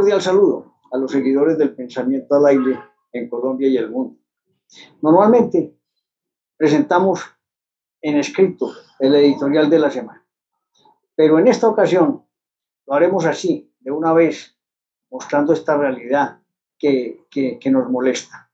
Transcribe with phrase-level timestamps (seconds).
[0.00, 2.80] cordial saludo a los seguidores del pensamiento al aire
[3.12, 4.18] en Colombia y el mundo.
[5.02, 5.76] Normalmente
[6.56, 7.20] presentamos
[8.00, 10.26] en escrito el editorial de la semana,
[11.14, 12.24] pero en esta ocasión
[12.86, 14.56] lo haremos así, de una vez,
[15.10, 16.40] mostrando esta realidad
[16.78, 18.50] que, que nos molesta.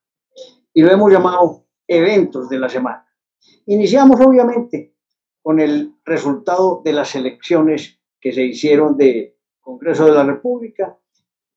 [0.75, 3.07] Y lo hemos llamado eventos de la semana.
[3.67, 4.97] Iniciamos obviamente
[5.43, 10.99] con el resultado de las elecciones que se hicieron de Congreso de la República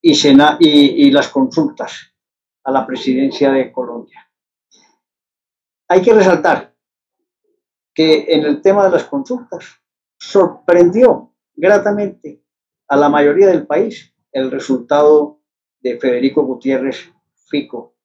[0.01, 0.13] y,
[0.59, 2.13] y, las consultas
[2.63, 4.29] a la presidencia de Colombia.
[5.89, 6.75] Hay que resaltar
[7.93, 9.65] que en el tema de las consultas
[10.17, 12.43] sorprendió gratamente
[12.87, 15.41] a la mayoría del país el resultado
[15.81, 17.11] de Federico Gutiérrez
[17.49, 17.95] Fico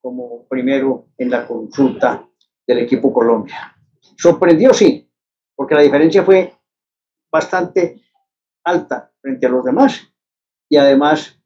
[0.00, 2.28] como primero en la consulta
[2.66, 3.76] del equipo Colombia.
[4.16, 5.10] Sorprendió, sí,
[5.54, 6.54] porque la diferencia fue
[7.30, 8.02] bastante
[8.64, 10.12] alta frente a los demás
[10.68, 11.37] y además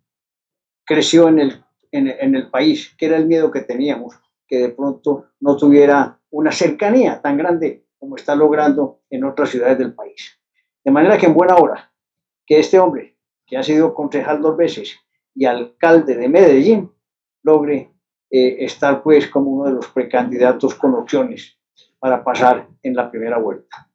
[0.84, 4.14] creció en el, en, el país, que era el miedo que teníamos,
[4.46, 9.78] que de pronto no tuviera una cercanía tan grande como está logrando en otras ciudades
[9.78, 10.38] del país.
[10.84, 11.92] De manera que en buena hora
[12.46, 13.16] que este hombre,
[13.46, 14.96] que ha sido concejal dos veces
[15.34, 16.90] y alcalde de Medellín,
[17.42, 17.92] logre
[18.30, 21.58] eh, estar pues como uno de los precandidatos con opciones
[21.98, 23.88] para pasar en la primera vuelta.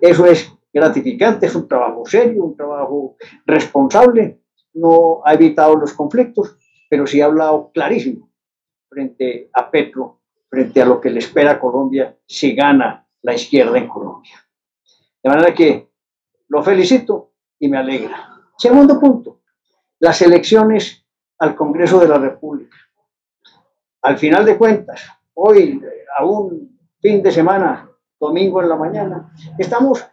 [0.00, 4.40] Eso es gratificante, es un trabajo serio, un trabajo responsable,
[4.76, 6.56] no ha evitado los conflictos,
[6.88, 8.30] pero sí ha hablado clarísimo
[8.88, 13.78] frente a Petro, frente a lo que le espera a Colombia si gana la izquierda
[13.78, 14.36] en Colombia.
[15.22, 15.90] De manera que
[16.48, 18.30] lo felicito y me alegra.
[18.56, 19.40] Segundo punto,
[19.98, 21.04] las elecciones
[21.38, 22.76] al Congreso de la República.
[24.02, 25.02] Al final de cuentas,
[25.34, 25.82] hoy,
[26.16, 30.06] a un fin de semana, domingo en la mañana, estamos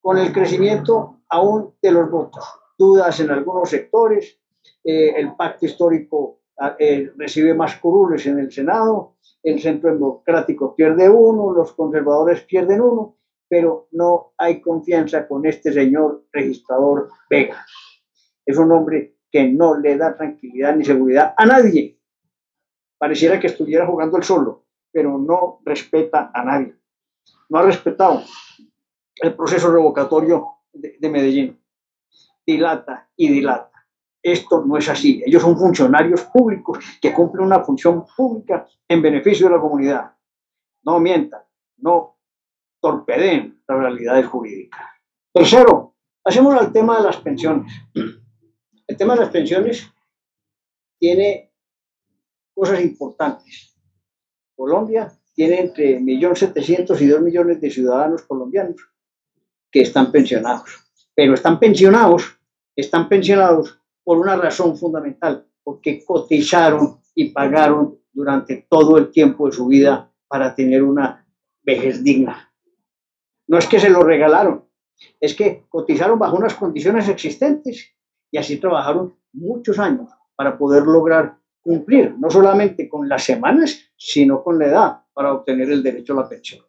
[0.00, 4.38] con el crecimiento aún de los votos dudas en algunos sectores,
[4.84, 10.74] eh, el pacto histórico ah, eh, recibe más curules en el Senado, el centro democrático
[10.74, 13.16] pierde uno, los conservadores pierden uno,
[13.48, 17.64] pero no hay confianza con este señor registrador Vega.
[18.44, 21.98] Es un hombre que no le da tranquilidad ni seguridad a nadie.
[22.98, 26.76] Pareciera que estuviera jugando el solo, pero no respeta a nadie.
[27.48, 28.22] No ha respetado
[29.16, 31.61] el proceso revocatorio de Medellín
[32.46, 33.70] dilata y dilata.
[34.22, 35.22] Esto no es así.
[35.26, 40.12] Ellos son funcionarios públicos que cumplen una función pública en beneficio de la comunidad.
[40.84, 41.42] No mientan,
[41.78, 42.18] no
[42.80, 44.80] torpeden las realidades jurídicas.
[45.32, 47.72] Tercero, hacemos el tema de las pensiones.
[48.86, 49.90] El tema de las pensiones
[50.98, 51.52] tiene
[52.54, 53.76] cosas importantes.
[54.54, 58.76] Colombia tiene entre 1.700.000 y 2 millones de ciudadanos colombianos
[59.70, 62.38] que están pensionados pero están pensionados,
[62.76, 69.52] están pensionados por una razón fundamental, porque cotizaron y pagaron durante todo el tiempo de
[69.52, 71.26] su vida para tener una
[71.62, 72.52] vejez digna.
[73.46, 74.64] No es que se lo regalaron,
[75.20, 77.94] es que cotizaron bajo unas condiciones existentes
[78.30, 84.42] y así trabajaron muchos años para poder lograr cumplir no solamente con las semanas, sino
[84.42, 86.62] con la edad para obtener el derecho a la pensión.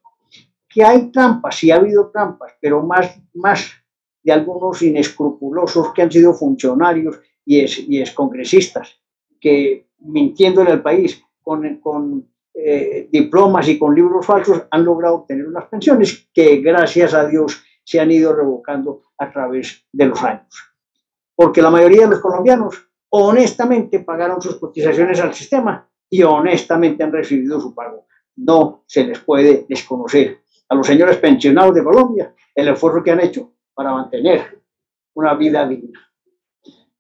[0.70, 3.72] Que hay trampas, sí ha habido trampas, pero más, más
[4.24, 9.00] de algunos inescrupulosos que han sido funcionarios y, es, y excongresistas,
[9.40, 15.16] que mintiendo en el país con, con eh, diplomas y con libros falsos han logrado
[15.16, 20.24] obtener unas pensiones que gracias a Dios se han ido revocando a través de los
[20.24, 20.54] años.
[21.36, 22.76] Porque la mayoría de los colombianos
[23.10, 28.06] honestamente pagaron sus cotizaciones al sistema y honestamente han recibido su pago.
[28.36, 30.40] No se les puede desconocer
[30.70, 34.62] a los señores pensionados de Colombia el esfuerzo que han hecho para mantener
[35.14, 36.00] una vida digna.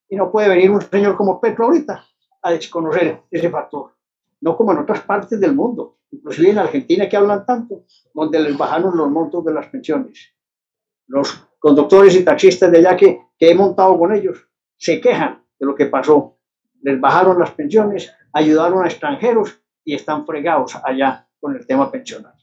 [0.10, 2.06] Y no puede venir un señor como Petro ahorita
[2.42, 3.94] a desconocer ese factor,
[4.42, 8.58] no como en otras partes del mundo, inclusive en Argentina que hablan tanto, donde les
[8.58, 10.34] bajaron los montos de las pensiones.
[11.08, 15.66] Los conductores y taxistas de allá que, que he montado con ellos se quejan de
[15.66, 16.38] lo que pasó.
[16.82, 22.34] Les bajaron las pensiones, ayudaron a extranjeros y están fregados allá con el tema pensional.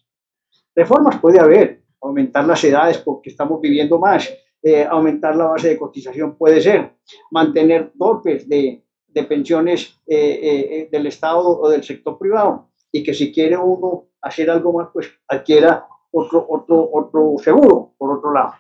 [0.75, 4.31] Reformas puede haber, aumentar las edades porque estamos viviendo más,
[4.62, 6.93] eh, aumentar la base de cotización puede ser,
[7.31, 8.85] mantener topes de,
[9.29, 14.50] pensiones eh, eh, del Estado o del sector privado y que si quiere uno hacer
[14.50, 18.55] algo más, pues adquiera otro, otro seguro, por otro lado.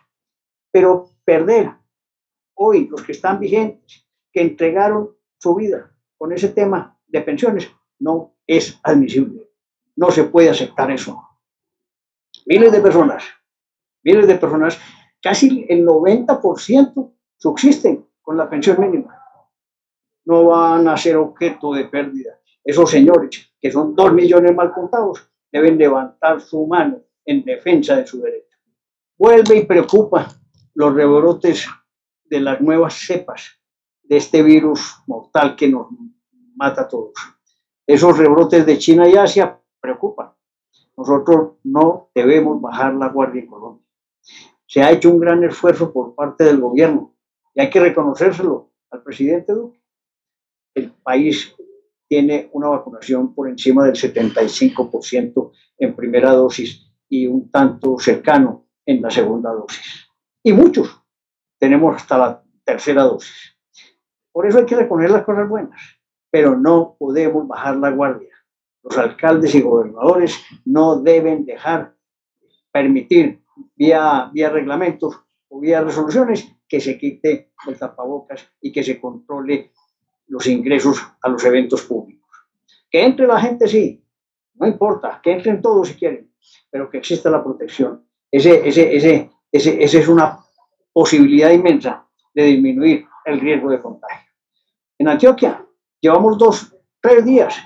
[0.70, 1.70] Pero perder
[2.54, 8.34] hoy los que están vigentes, que entregaron su vida con ese tema de pensiones, no
[8.46, 9.50] es admisible.
[9.96, 11.29] No se puede aceptar eso.
[12.46, 13.24] Miles de personas,
[14.02, 14.78] miles de personas,
[15.22, 19.16] casi el 90% subsisten con la pensión mínima.
[20.26, 22.38] no van a ser objeto de pérdida.
[22.62, 28.06] Esos señores, que son dos millones mal contados, deben levantar su mano en defensa de
[28.06, 28.56] su derecho.
[29.18, 30.28] Vuelve y preocupa
[30.74, 31.66] los rebrotes
[32.24, 33.58] de las nuevas cepas
[34.02, 35.88] de este virus mortal que nos
[36.54, 37.12] mata a todos.
[37.86, 40.29] Esos rebrotes de China y Asia preocupan.
[41.00, 43.86] Nosotros no debemos bajar la guardia en Colombia.
[44.66, 47.16] Se ha hecho un gran esfuerzo por parte del gobierno
[47.54, 49.80] y hay que reconocérselo al presidente Duque.
[50.74, 51.56] El país
[52.06, 59.00] tiene una vacunación por encima del 75% en primera dosis y un tanto cercano en
[59.00, 60.06] la segunda dosis.
[60.42, 61.02] Y muchos
[61.58, 63.56] tenemos hasta la tercera dosis.
[64.30, 65.80] Por eso hay que reconocer las cosas buenas,
[66.30, 68.29] pero no podemos bajar la guardia.
[68.82, 71.94] Los alcaldes y gobernadores no deben dejar,
[72.72, 73.42] permitir
[73.76, 79.72] vía, vía reglamentos o vía resoluciones que se quite el tapabocas y que se controle
[80.28, 82.30] los ingresos a los eventos públicos.
[82.90, 84.02] Que entre la gente, sí,
[84.54, 86.32] no importa, que entren todos si quieren,
[86.70, 88.06] pero que exista la protección.
[88.30, 90.38] Ese, ese, ese, ese, esa es una
[90.92, 94.30] posibilidad inmensa de disminuir el riesgo de contagio.
[94.98, 95.66] En Antioquia
[96.00, 97.56] llevamos dos, tres días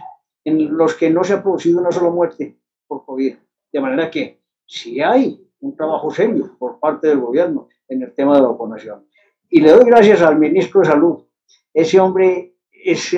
[0.45, 3.37] en los que no se ha producido una sola muerte por COVID.
[3.73, 8.37] De manera que si hay un trabajo serio por parte del gobierno en el tema
[8.37, 9.07] de la vacunación.
[9.49, 11.25] Y le doy gracias al ministro de Salud.
[11.73, 13.17] Ese hombre es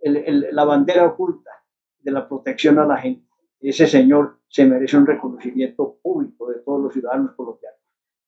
[0.00, 1.50] la bandera oculta
[1.98, 3.26] de la protección a la gente.
[3.60, 7.78] Ese señor se merece un reconocimiento público de todos los ciudadanos colombianos.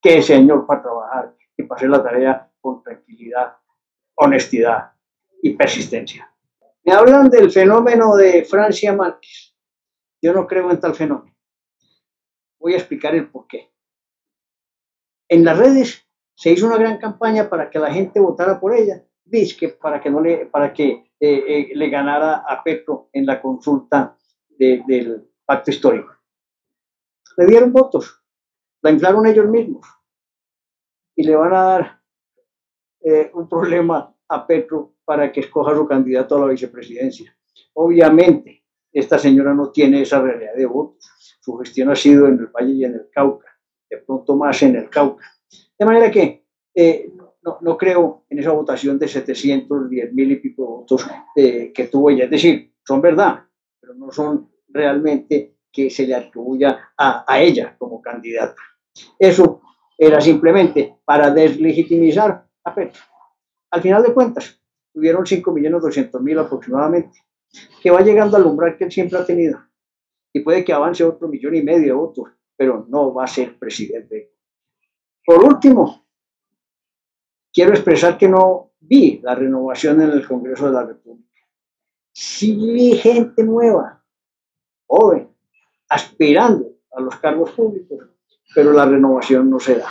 [0.00, 3.56] Qué señor para trabajar y para hacer la tarea con tranquilidad,
[4.14, 4.93] honestidad
[5.43, 6.31] y persistencia.
[6.84, 9.55] Me hablan del fenómeno de Francia Márquez.
[10.20, 11.37] Yo no creo en tal fenómeno.
[12.58, 13.73] Voy a explicar el por qué.
[15.29, 19.05] En las redes se hizo una gran campaña para que la gente votara por ella
[19.81, 24.19] para que, no le, para que eh, eh, le ganara a Petro en la consulta
[24.49, 26.14] del pacto histórico.
[27.38, 28.23] Le dieron votos,
[28.82, 29.87] la inflaron ellos mismos
[31.17, 32.02] y le van a dar
[33.00, 37.34] eh, un problema a Petro para que escoja su candidato a la vicepresidencia.
[37.75, 41.10] Obviamente, esta señora no tiene esa realidad de votos.
[41.40, 43.49] Su gestión ha sido en el Valle y en el Cauca,
[43.90, 45.25] de pronto más en el Cauca.
[45.78, 46.44] De manera que
[47.43, 52.10] no, no, creo en esa votación de 710 mil y pico votos eh, que tuvo
[52.10, 52.25] ella.
[52.25, 53.44] Es decir, son verdad,
[53.81, 58.60] pero no son realmente que se le atribuya a, a ella como candidata.
[59.19, 59.60] Eso
[59.99, 63.02] era simplemente para deslegitimizar a Petro.
[63.70, 64.62] Al final de cuentas,
[64.93, 67.21] tuvieron 5.200.000 aproximadamente,
[67.83, 69.61] que va llegando al umbral que él siempre ha tenido.
[70.33, 74.33] Y puede que avance otro millón y medio votos, pero no va a ser presidente.
[75.25, 76.06] Por último,
[77.53, 81.29] quiero expresar que no vi la renovación en el Congreso de la República.
[82.12, 84.05] Sí vi gente nueva,
[84.87, 85.29] joven,
[85.88, 88.09] aspirando a los cargos públicos,
[88.55, 89.88] pero la renovación no se da.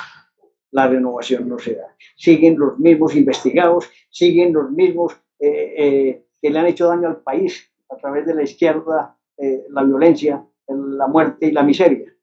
[0.72, 1.96] La renovación no se da.
[2.16, 7.22] Siguen los mismos investigados, siguen los mismos eh, eh, que le han hecho daño al
[7.22, 12.14] país a través de la izquierda, eh, la violencia, la muerte y la miseria.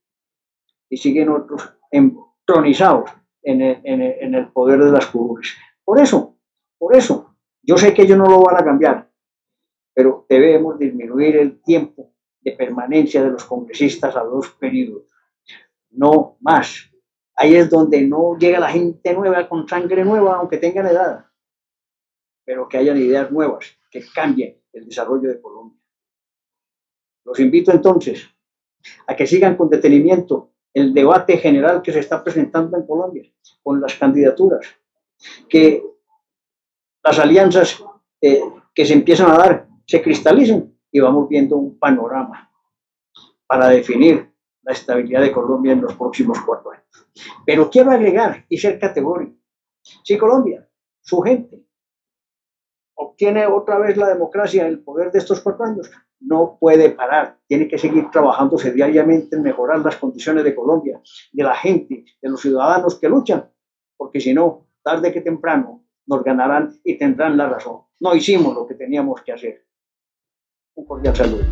[0.89, 3.11] Y siguen otros entronizados
[3.43, 5.55] en el, poder de las curules.
[5.85, 6.37] Por eso,
[6.78, 9.11] por eso, yo sé que ellos no lo van a cambiar,
[9.95, 15.05] pero debemos disminuir el tiempo de permanencia de los congresistas a dos periodos.
[15.90, 16.90] No más.
[17.40, 21.25] Ahí es donde no llega la gente nueva con sangre nueva, aunque tengan edad,
[22.45, 25.80] pero que hayan ideas nuevas que cambien el desarrollo de Colombia.
[27.25, 28.28] Los invito entonces
[29.07, 33.80] a que sigan con detenimiento el debate general que se está presentando en Colombia con
[33.80, 34.66] las candidaturas,
[35.49, 35.85] que
[37.04, 37.85] las alianzas
[38.21, 38.42] eh,
[38.75, 42.50] que se empiezan a dar se cristalicen y vamos viendo un panorama
[43.47, 44.28] para definir
[44.62, 46.88] la estabilidad de Colombia en los próximos cuatro años.
[47.45, 49.37] Pero quiero agregar y ser categórico.
[50.03, 50.69] Si Colombia,
[51.01, 51.65] su gente,
[52.95, 57.69] obtiene otra vez la democracia, el poder de estos cuatro años, no puede parar, tiene
[57.69, 61.01] que seguir trabajándose diariamente en mejorar las condiciones de Colombia,
[61.33, 63.49] de la gente, de los ciudadanos que luchan,
[63.97, 67.83] porque si no, tarde que temprano nos ganarán y tendrán la razón.
[68.01, 69.67] No hicimos lo que teníamos que hacer.
[70.75, 71.45] Un cordial saludo.